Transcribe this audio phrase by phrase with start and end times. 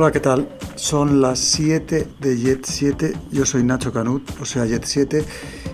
[0.00, 0.48] Hola, ¿qué tal?
[0.76, 5.24] Son las 7 de Jet 7, yo soy Nacho Canut, o sea Jet 7,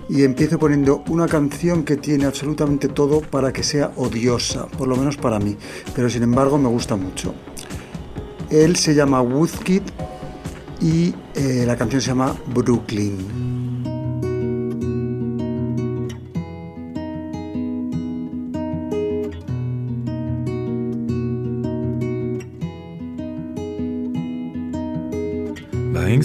[0.08, 4.96] y empiezo poniendo una canción que tiene absolutamente todo para que sea odiosa, por lo
[4.96, 5.58] menos para mí,
[5.94, 7.34] pero sin embargo me gusta mucho.
[8.48, 9.82] Él se llama Woodkid
[10.80, 13.53] y eh, la canción se llama Brooklyn.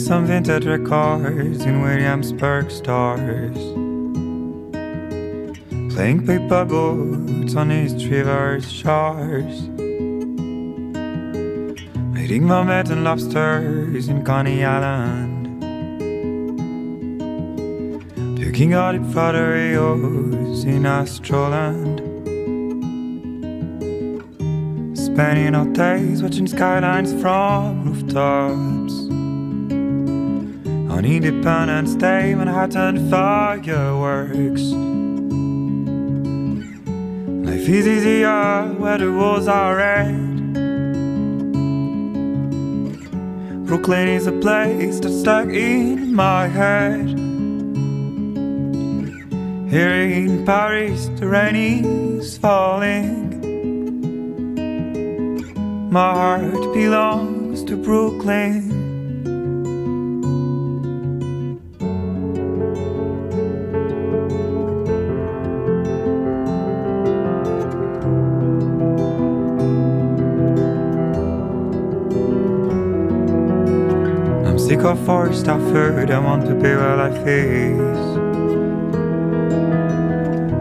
[0.09, 3.59] Some vintage records in Williamsburg stores.
[5.93, 9.69] Playing paper boats on East River's shores.
[12.17, 15.61] Eating mermaids and lobsters in Coney Island.
[18.35, 21.99] Taking out the Rios in Astroland.
[24.97, 28.78] Spending our days watching skylines from rooftops.
[30.99, 34.63] On Independence Day, Manhattan fireworks.
[37.47, 40.13] Life is easier where the walls are red.
[43.65, 47.07] Brooklyn is a place that's stuck in my head.
[49.71, 51.85] Here in Paris, the rain
[52.19, 53.39] is falling.
[55.89, 58.68] My heart belongs to Brooklyn.
[74.69, 78.17] Sick of forest I Stafford, I want to be where life is.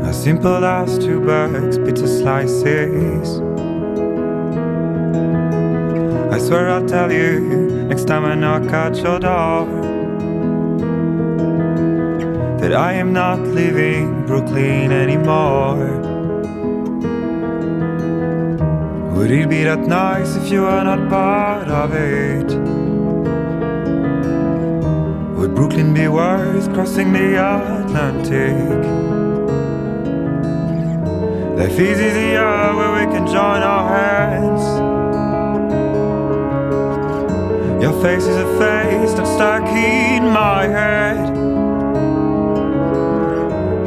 [0.09, 3.41] As simple as two bags, pizza slices.
[6.33, 9.67] I swear I'll tell you next time I knock at your door
[12.61, 15.85] that I am not leaving Brooklyn anymore.
[19.17, 22.48] Would it be that nice if you were not part of it?
[25.49, 28.55] Would Brooklyn be worth crossing the Atlantic?
[31.57, 34.63] Life is easier where we can join our hands.
[37.83, 41.35] Your face is a face that's stuck in my head.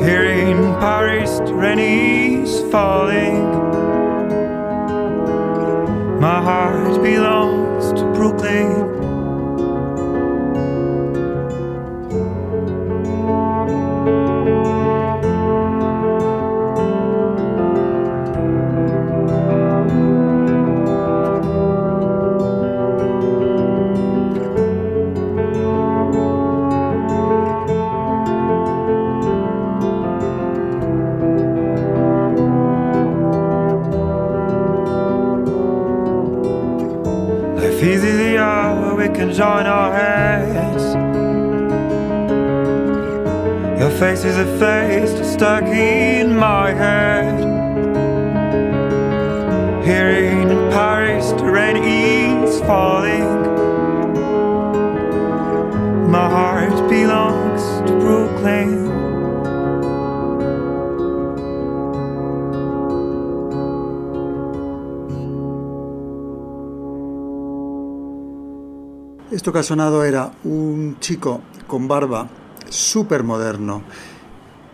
[0.02, 3.44] Here in Paris, rain is falling.
[6.20, 9.01] My heart belongs to Brooklyn.
[69.42, 72.30] Esto que ha sonado era un chico con barba
[72.70, 73.82] súper moderno,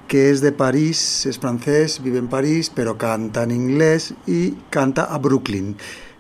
[0.10, 5.06] que es de París, es francés, vive en París, pero canta en inglés y canta
[5.06, 5.78] a Brooklyn.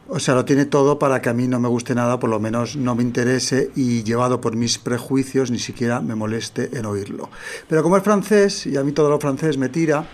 [0.08, 2.40] O sea, lo tiene todo para que a mí no me guste nada, por lo
[2.40, 7.30] menos no me interese y llevado por mis prejuicios ni siquiera me moleste en oírlo.
[7.68, 10.08] Pero como es francés y a mí todo lo francés me tira,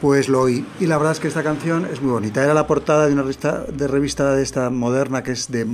[0.00, 0.64] pues lo oí.
[0.80, 2.42] Y la verdad es que esta canción es muy bonita.
[2.42, 5.66] Era la portada de una revista de, revista de esta moderna que es de,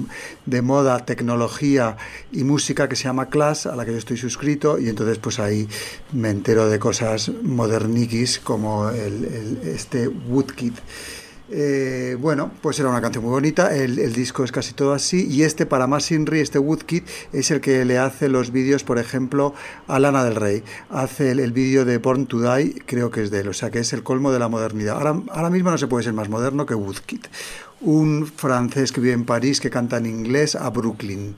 [0.47, 1.97] de, moda, tecnología
[2.33, 4.79] y música que se llama Class, a la que yo estoy suscrito.
[4.79, 5.69] Y entonces pues ahí
[6.13, 10.75] me entero de cosas moderniquis como el, este Woodkid.
[11.51, 15.27] Eh, bueno, pues era una canción muy bonita, el, el, disco es casi todo así
[15.29, 17.03] y este para más Inri, este Woodkid,
[17.35, 19.53] es el que le hace los vídeos, por ejemplo,
[19.87, 20.63] a Lana del Rey.
[20.89, 23.81] Hace el, vídeo de Born to Die, creo que es de él, o sea que
[23.81, 24.97] es el colmo de la modernidad.
[24.97, 27.27] Ahora, ahora mismo no se puede ser más moderno que Woodkid,
[27.83, 31.37] un francés que vive en París que canta en inglés a Brooklyn.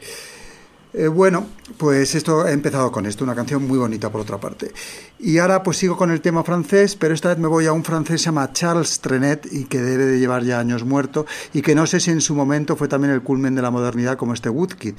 [0.97, 4.71] Eh, bueno, pues esto he empezado con esto, una canción muy bonita por otra parte.
[5.19, 7.85] Y ahora pues sigo con el tema francés, pero esta vez me voy a un
[7.85, 11.25] francés que se llama Charles Trenet y que debe de llevar ya años muerto
[11.55, 14.19] y que no sé si en su momento fue también el culmen de la modernidad
[14.19, 14.95] como este Woodkid.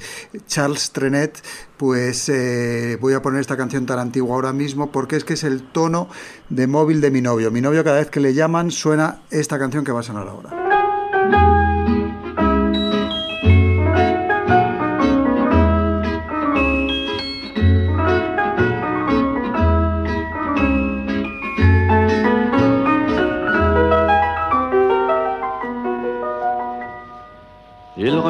[0.48, 1.40] Charles Trenet,
[1.76, 5.44] pues eh, voy a poner esta canción tan antigua ahora mismo porque es que es
[5.44, 6.08] el tono
[6.48, 7.52] de móvil de mi novio.
[7.52, 11.77] Mi novio cada vez que le llaman suena esta canción que va a sonar ahora.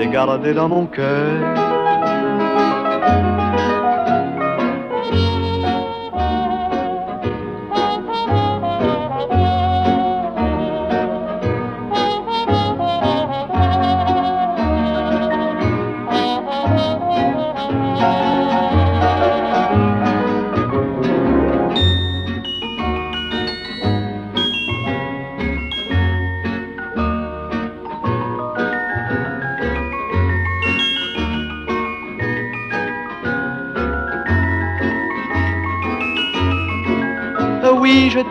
[0.00, 1.69] t'ai gardé dans mon cœur.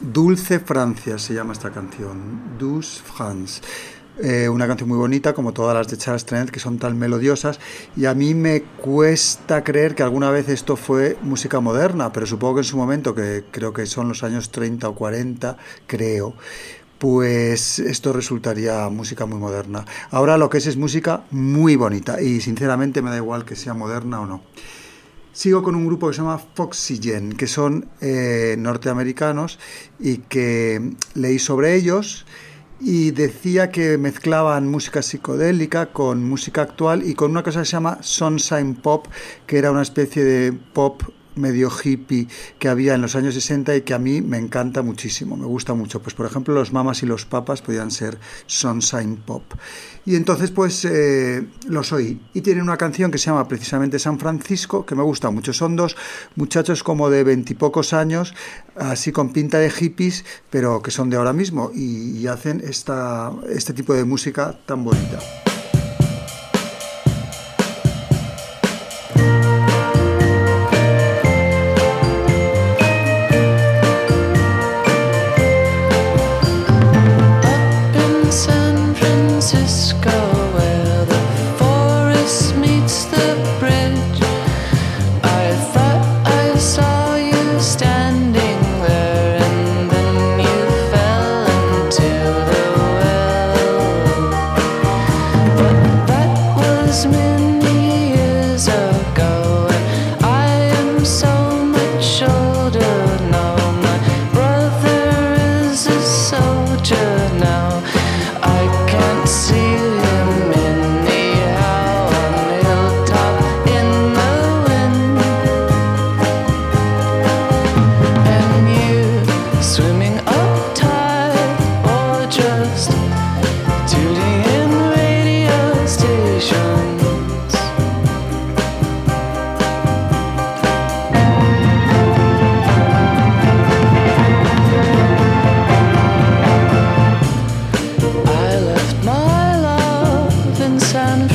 [0.00, 3.62] Dulce Francia se llama esta canción, Douce France.
[4.22, 7.58] Eh, una canción muy bonita, como todas las de Charles Trenet, que son tan melodiosas,
[7.96, 12.56] y a mí me cuesta creer que alguna vez esto fue música moderna, pero supongo
[12.56, 16.34] que en su momento, que creo que son los años 30 o 40, creo,
[17.00, 19.86] pues esto resultaría música muy moderna.
[20.10, 23.72] Ahora lo que es es música muy bonita y sinceramente me da igual que sea
[23.72, 24.42] moderna o no.
[25.32, 29.58] Sigo con un grupo que se llama Foxygen, que son eh, norteamericanos
[29.98, 32.26] y que leí sobre ellos
[32.80, 37.72] y decía que mezclaban música psicodélica con música actual y con una cosa que se
[37.72, 39.06] llama Sunshine Pop,
[39.46, 41.02] que era una especie de pop
[41.36, 45.36] medio hippie que había en los años 60 y que a mí me encanta muchísimo,
[45.36, 46.00] me gusta mucho.
[46.00, 49.42] Pues por ejemplo los mamas y los papas podían ser Sunshine Pop.
[50.06, 52.20] Y entonces pues eh, los oí.
[52.34, 55.52] Y tienen una canción que se llama precisamente San Francisco, que me gusta mucho.
[55.52, 55.96] Son dos
[56.36, 58.34] muchachos como de veintipocos años,
[58.76, 63.32] así con pinta de hippies, pero que son de ahora mismo y, y hacen esta,
[63.48, 65.49] este tipo de música tan bonita.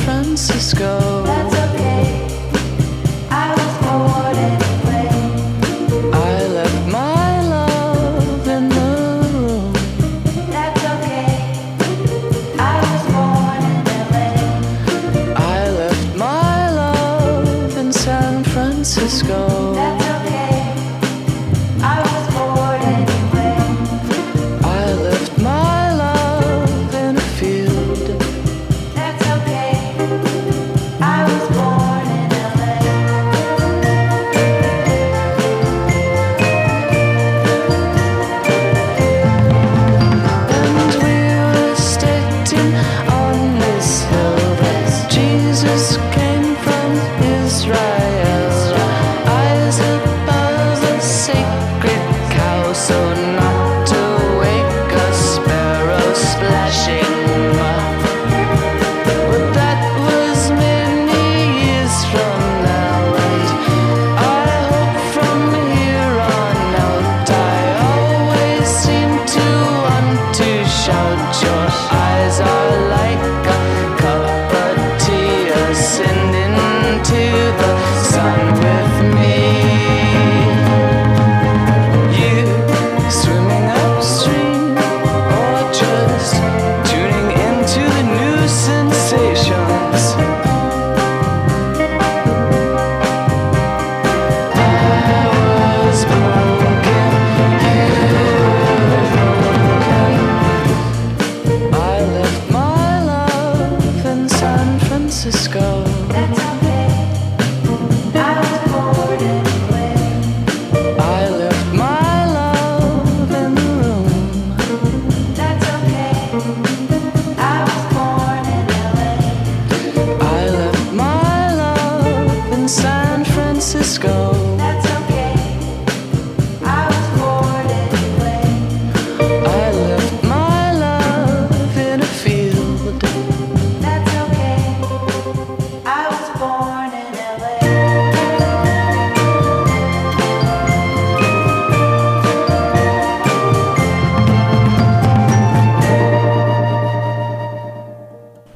[0.04, 1.22] Francisco.
[1.24, 1.55] That's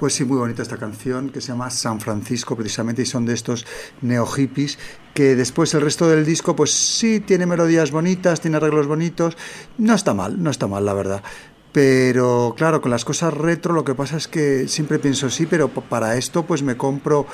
[0.01, 3.35] Pues sí, muy bonita esta canción que se llama San Francisco precisamente y son de
[3.35, 3.67] estos
[4.01, 4.79] neo hippies
[5.13, 9.37] que después el resto del disco pues sí tiene melodías bonitas, tiene arreglos bonitos,
[9.77, 11.23] no está mal, no está mal la verdad.
[11.73, 15.69] Pero claro, con las cosas retro lo que pasa es que siempre pienso sí, pero
[15.69, 17.27] para esto pues me compro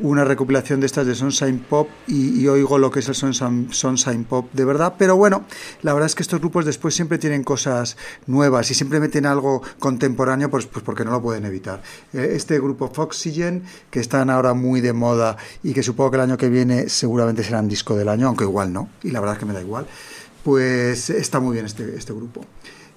[0.00, 4.48] una recopilación de estas de Sunshine Pop y, oigo lo que es el Sunshine, Pop
[4.52, 4.94] de verdad.
[4.96, 5.44] Pero bueno,
[5.82, 9.60] la verdad es que estos grupos después siempre tienen cosas nuevas y siempre meten algo
[9.80, 11.82] contemporáneo pues, pues porque no lo pueden evitar.
[12.12, 16.22] Eh, este grupo Foxygen, que están ahora muy de moda y que supongo que el
[16.22, 19.40] año que viene seguramente serán disco del año, aunque igual no, y la verdad es
[19.40, 19.86] que me da igual,
[20.44, 22.46] pues está muy bien este, este grupo.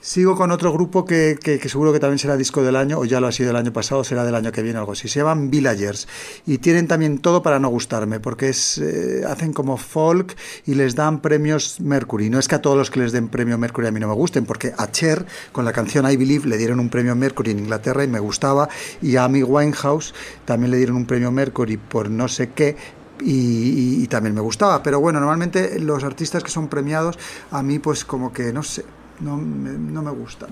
[0.05, 3.27] Sigo con otro grupo que, seguro que también será disco del año, o ya lo
[3.27, 5.07] ha sido del año pasado, será del año que viene, algo así.
[5.07, 6.09] Se llaman Villagers
[6.45, 10.95] y tienen también todo para no gustarme, porque es, eh, hacen como folk y les
[10.95, 12.29] dan premios Mercury.
[12.29, 14.13] No es que a todos los que les den premio Mercury a mí no me
[14.13, 17.59] gusten, porque a Cher, con la canción I Believe, le dieron un premio Mercury en
[17.59, 18.67] Inglaterra y me gustaba,
[19.01, 22.75] y a Amy Winehouse también le dieron un premio Mercury por no sé qué,
[23.21, 24.83] y, también me gustaba.
[24.83, 27.17] Pero bueno, normalmente los artistas que son premiados,
[27.51, 28.83] a mí pues como que, no sé,
[29.19, 30.49] no me, no me gustan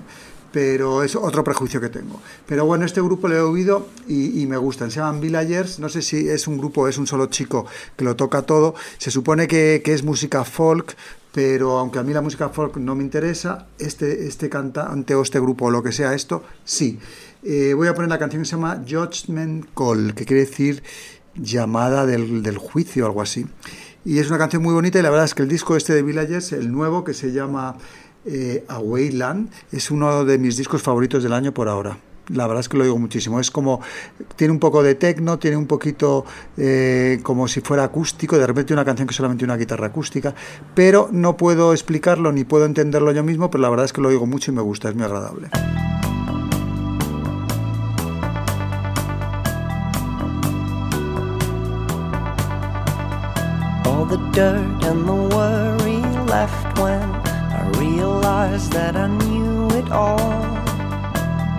[0.52, 2.20] pero es otro prejuicio que tengo.
[2.46, 4.90] Pero bueno, este grupo lo he oído y, me gustan.
[4.90, 7.66] Se llaman Villagers, no sé si es un grupo es un solo chico
[7.96, 8.74] que lo toca todo.
[8.98, 10.94] Se supone que, que, es música folk,
[11.32, 15.40] pero aunque a mí la música folk no me interesa, este, este cantante o este
[15.40, 16.98] grupo o lo que sea esto, sí.
[17.42, 20.82] Eh, voy a poner la canción que se llama Judgment Call, que quiere decir
[21.34, 23.46] llamada del, del juicio o algo así.
[24.04, 26.02] Y es una canción muy bonita y la verdad es que el disco este de
[26.02, 27.76] Villagers, el nuevo que se llama
[28.24, 31.98] eh, Awayland es uno de mis discos favoritos del año por ahora.
[32.28, 33.40] La verdad es que lo digo muchísimo.
[33.40, 33.80] Es como,
[34.36, 36.24] tiene un poco de techno, tiene un poquito
[36.56, 40.34] eh, como si fuera acústico, de repente una canción que solamente una guitarra acústica,
[40.74, 44.10] pero no puedo explicarlo ni puedo entenderlo yo mismo, pero la verdad es que lo
[44.10, 45.50] digo mucho y me gusta, es muy agradable.
[57.82, 60.32] Realized that I knew it all.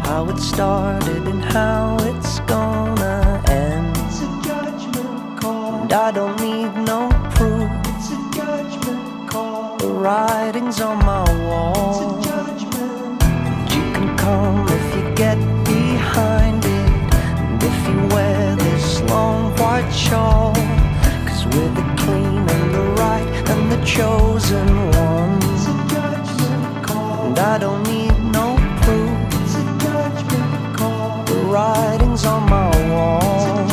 [0.08, 3.96] How it started and how it's gonna end.
[4.06, 5.82] It's a judgment call.
[5.82, 7.02] And I don't need no
[7.36, 7.70] proof.
[7.92, 9.78] It's a judgment call.
[9.78, 11.92] The writing's on my wall.
[11.92, 13.24] It's a judgment.
[13.24, 15.38] And you can come if you get
[15.76, 16.90] behind it.
[17.44, 20.54] And if you wear this long white shawl.
[21.28, 25.53] Cause we're the clean and the right and the chosen ones.
[27.36, 29.10] And I don't need no proof.
[31.26, 33.73] The writing's on my wall.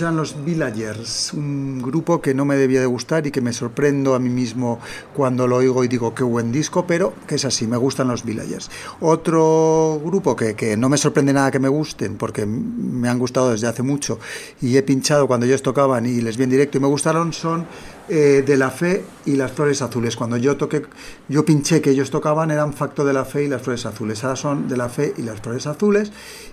[0.00, 4.20] Los Villagers, un grupo que no me debía de gustar y que me sorprendo a
[4.20, 4.78] mí mismo
[5.12, 8.24] cuando lo oigo y digo qué buen disco, pero que es así, me gustan los
[8.24, 8.70] Villagers.
[9.00, 13.50] Otro grupo que, que no me sorprende nada que me gusten, porque me han gustado
[13.50, 14.20] desde hace mucho
[14.62, 17.66] y he pinchado cuando ellos tocaban y les vi en directo y me gustaron, son
[18.08, 20.16] eh, De la Fe y Las Flores Azules.
[20.16, 20.82] Cuando yo toqué,
[21.28, 24.24] yo pinché que ellos tocaban eran Facto de la Fe y Las Flores Azules.
[24.24, 26.12] Ahora son De la Fe y Las Flores Azules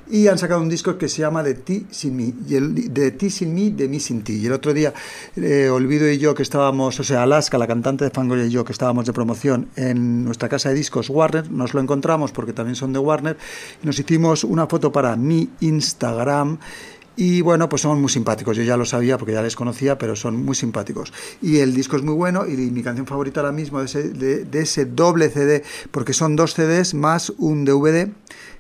[0.10, 3.12] y han sacado un disco que se llama De ti sin mí, y el, de
[3.12, 4.34] ti sin mí, de mí sin ti.
[4.34, 4.94] Y el otro día,
[5.36, 8.64] eh, Olvido y yo que estábamos, o sea, Alaska, la cantante de Fangoria y yo
[8.66, 12.76] que estábamos de promoción en nuestra casa de discos Warner, nos lo encontramos porque también
[12.76, 13.38] son de Warner,
[13.82, 16.60] y nos hicimos una foto para mi Instagram.
[17.18, 18.58] Y bueno, pues son muy simpáticos.
[18.58, 21.14] Yo ya lo sabía porque ya les conocía, pero son muy simpáticos.
[21.42, 24.60] Y el disco es muy bueno y mi canción favorita ahora mismo de ese, de,
[24.60, 28.10] ese doble CD, porque son dos CDs más un DVD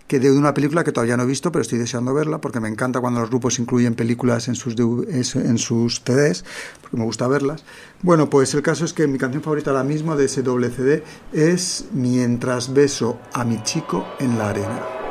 [0.07, 2.69] que de una película que todavía no he visto, pero estoy deseando verla porque me
[2.69, 6.45] encanta cuando los grupos incluyen películas en sus, en sus CDs,
[6.81, 7.63] porque me gusta verlas.
[8.03, 11.03] Bueno, pues el caso es que mi canción favorita ahora mismo de ese doble CD
[11.33, 15.04] es Mientras beso a mi chico en la arena.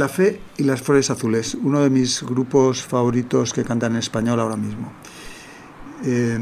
[0.00, 4.40] La Fe y Las Flores Azules, uno de mis grupos favoritos que cantan en español
[4.40, 4.90] ahora mismo.
[6.02, 6.38] Eh,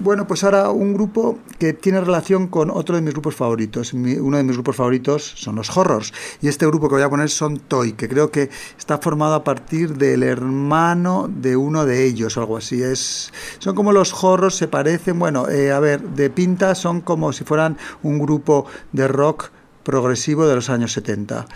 [0.00, 3.92] bueno, pues ahora un grupo que tiene relación con otro de mis grupos favoritos.
[3.92, 6.12] Uno de mis grupos favoritos son los horrors.
[6.42, 9.44] Y este grupo que voy a poner son Toy, que creo que está formado a
[9.44, 12.82] partir del hermano de uno de ellos o algo así.
[12.82, 17.32] Es, son como los horrors, se parecen, bueno, eh, a ver, de pinta son como
[17.32, 19.50] si fueran un grupo de rock
[19.86, 21.46] progresivo de los años 70.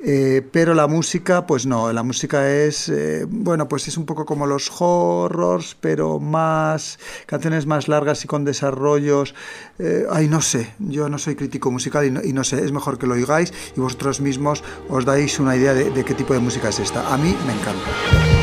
[0.00, 4.26] Eh, pero la música, pues no, la música es, eh, bueno, pues es un poco
[4.26, 9.34] como los horrors, pero más, canciones más largas y con desarrollos.
[9.78, 13.06] eh, ay, no sé, yo no soy crítico musical y no, sé, es mejor que
[13.06, 16.68] lo oigáis y vosotros mismos os dais una idea de, de qué tipo de música
[16.68, 17.12] es esta.
[17.12, 18.35] A mí me encanta.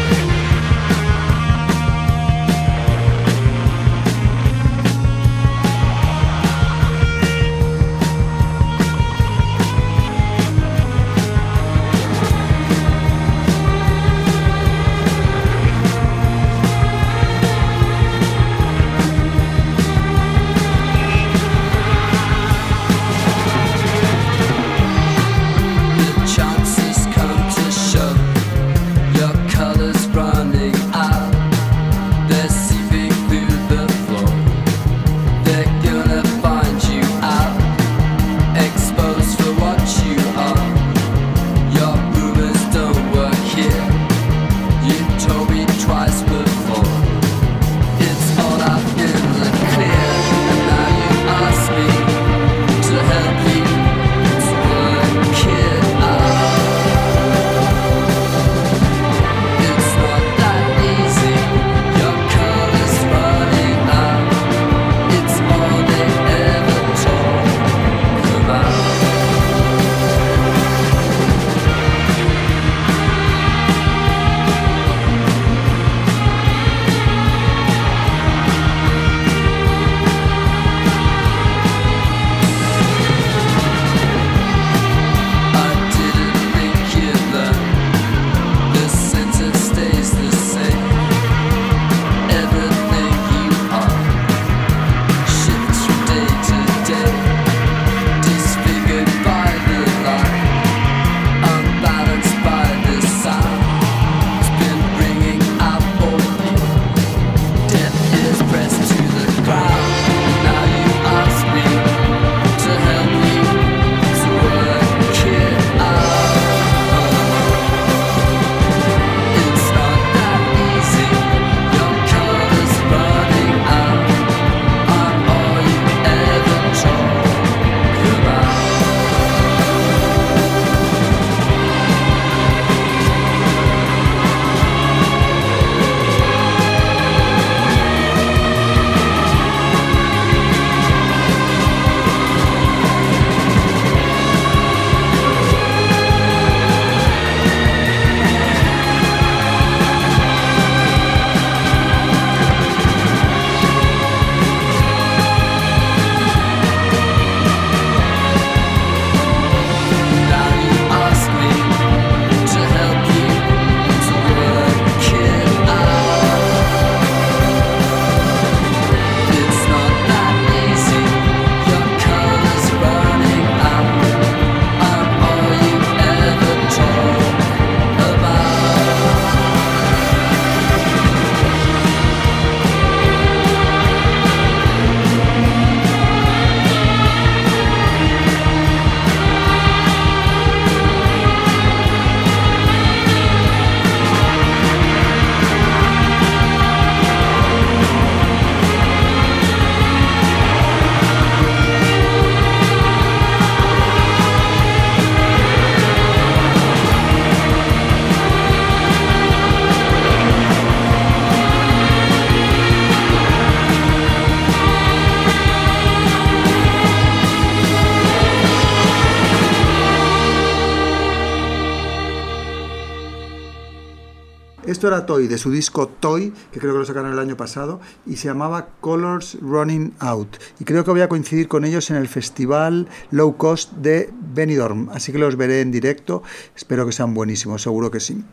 [224.84, 227.80] Esto era Toy, de su disco Toy, que creo que lo sacaron el año pasado,
[228.06, 230.36] y se llamaba Colors Running Out.
[230.60, 234.90] Y creo que voy a coincidir con ellos en el festival Low Cost de Benidorm,
[234.90, 236.22] así que los veré en directo,
[236.54, 238.26] espero que sean buenísimos, seguro que sí.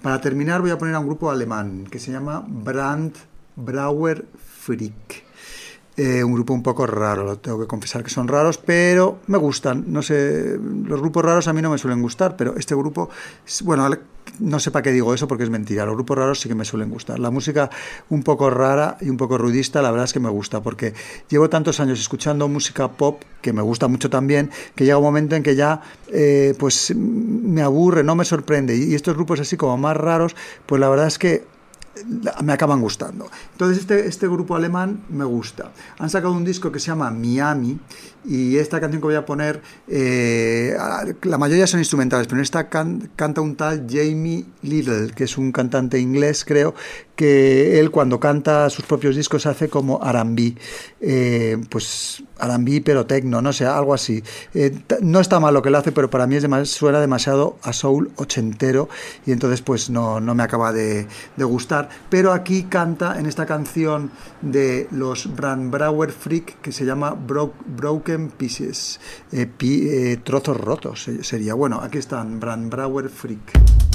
[0.00, 3.12] Para terminar voy a poner a un grupo alemán que se llama Brand
[3.56, 5.29] Brauer Freak.
[5.96, 9.38] Eh, un grupo un poco raro, lo tengo que confesar que son raros, pero me
[9.38, 9.84] gustan.
[9.88, 13.10] No sé, los grupos raros a mí no me suelen gustar, pero este grupo,
[13.64, 13.88] bueno,
[14.38, 15.84] no sé para qué digo eso porque es mentira.
[15.84, 17.18] Los grupos raros sí que me suelen gustar.
[17.18, 17.70] La música
[18.08, 20.94] un poco rara y un poco rudista, la verdad es que me gusta porque
[21.28, 25.34] llevo tantos años escuchando música pop que me gusta mucho también, que llega un momento
[25.34, 28.76] en que ya eh, pues me aburre, no me sorprende.
[28.76, 31.44] Y estos grupos así como más raros, pues la verdad es que
[32.42, 33.30] me acaban gustando.
[33.52, 35.72] Entonces este, este grupo alemán me gusta.
[35.98, 37.78] Han sacado un disco que se llama Miami
[38.24, 40.76] y esta canción que voy a poner, eh,
[41.22, 45.38] la mayoría son instrumentales, pero en esta can- canta un tal Jamie Little, que es
[45.38, 46.74] un cantante inglés, creo,
[47.16, 50.54] que él cuando canta sus propios discos hace como R&B,
[51.02, 54.22] eh, pues R&B pero tecno, no sé, algo así.
[54.54, 57.58] Eh, no está mal lo que lo hace, pero para mí es demas- suena demasiado
[57.62, 58.88] a soul ochentero
[59.26, 61.06] y entonces pues no, no me acaba de,
[61.36, 61.90] gustar.
[62.08, 67.52] Pero aquí canta en esta canción de los Brandbrauer Freak que se llama Bro-
[68.18, 69.00] Pieces,
[69.32, 71.54] eh, eh, trozos rotos eh, sería.
[71.54, 73.89] Bueno, aquí están Brandbrauer Freak.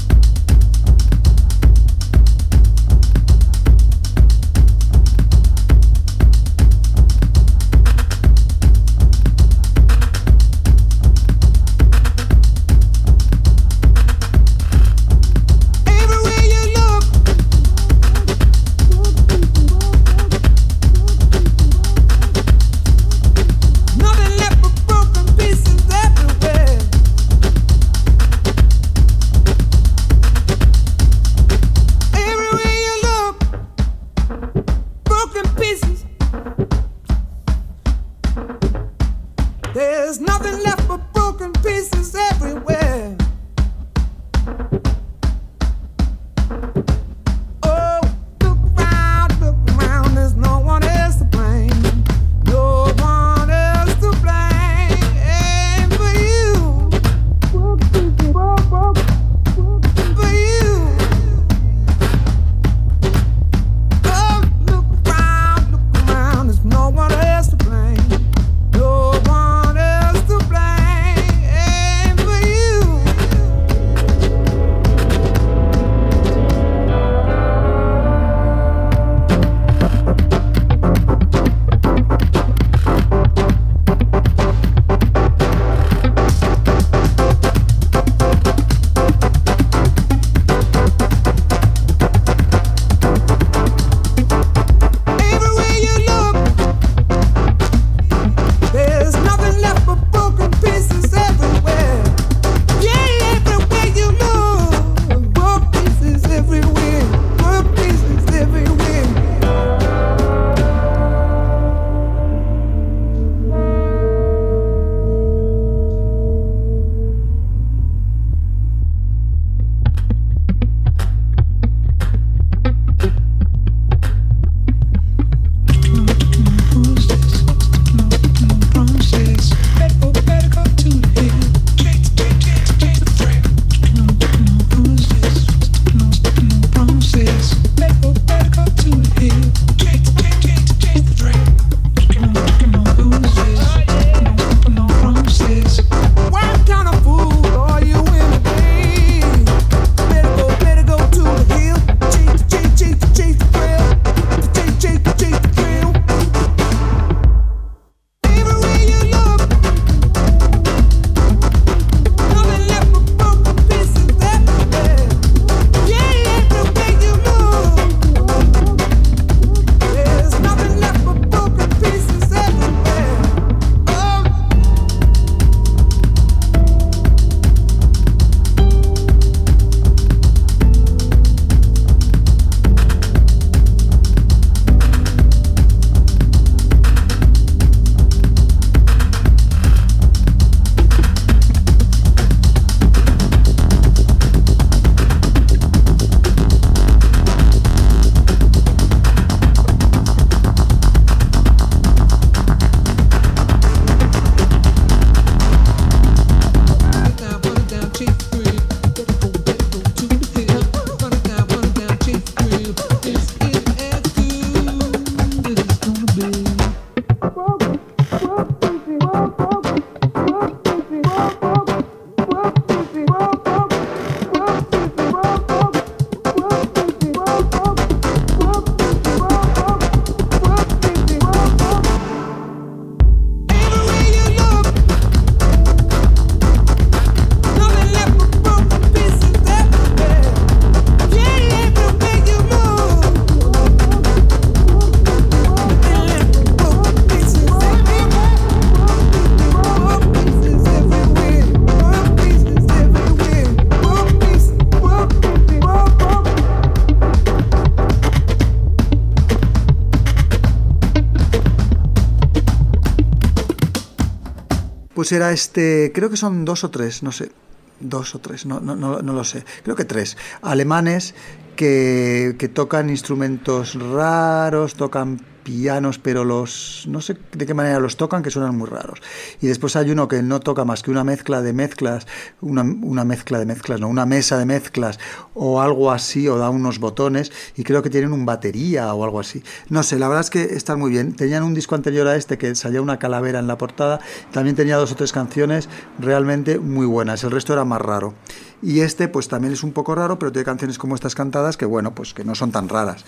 [265.05, 267.31] Pues era este, creo que son dos o tres, no sé,
[267.79, 271.13] dos o tres, no, no, no, no lo sé, creo que tres, alemanes
[271.55, 277.95] que, que tocan instrumentos raros, tocan pianos, pero los no sé de qué manera los
[277.97, 278.99] tocan, que suenan muy raros.
[279.39, 282.08] Y después hay uno que no toca más que una mezcla de mezclas,
[282.41, 284.99] una, una mezcla de mezclas, no, una mesa de mezclas
[285.36, 289.19] o algo así, o da unos botones, y creo que tienen un batería o algo
[289.19, 289.43] así.
[289.69, 291.15] No sé, la verdad es que están muy bien.
[291.15, 294.00] Tenían un disco anterior a este que salía una calavera en la portada,
[294.31, 295.69] también tenía dos o tres canciones
[296.00, 298.15] realmente muy buenas, el resto era más raro.
[298.63, 301.65] Y este pues también es un poco raro, pero tiene canciones como estas cantadas que
[301.65, 303.06] bueno, pues que no son tan raras.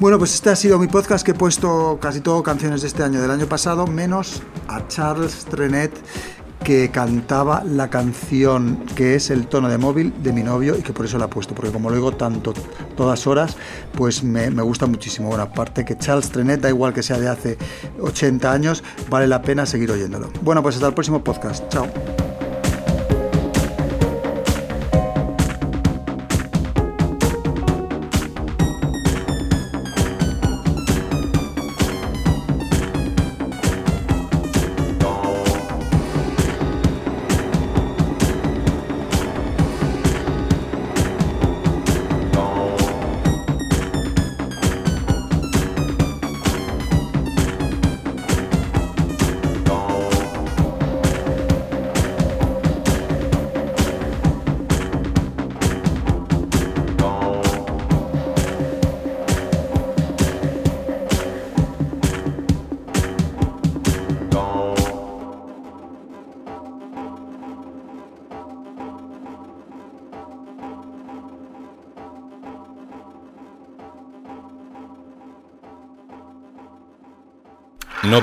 [0.00, 3.04] Bueno, pues este ha sido mi podcast que he puesto casi todo canciones de este
[3.04, 5.92] año, del año pasado, menos a Charles Trenet
[6.64, 10.92] que cantaba la canción que es el tono de móvil de mi novio y que
[10.92, 12.54] por eso la he puesto, porque como lo digo tanto,
[12.96, 13.56] todas horas,
[13.92, 15.28] pues me, me gusta muchísimo.
[15.28, 17.58] Bueno, aparte que Charles Trenet, da igual que sea de hace
[18.00, 20.30] 80 años, vale la pena seguir oyéndolo.
[20.42, 21.68] Bueno, pues hasta el próximo podcast.
[21.68, 21.86] Chao.